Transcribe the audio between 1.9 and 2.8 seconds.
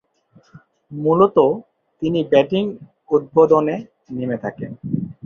তিনি ব্যাটিং